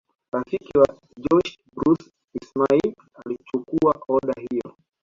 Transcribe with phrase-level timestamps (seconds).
[0.33, 0.87] Rafiki wa
[1.23, 2.07] Joseph Bruce
[2.41, 2.79] Ismay
[3.25, 4.75] alichukua oda hiyo